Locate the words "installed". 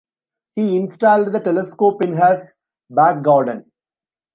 0.77-1.31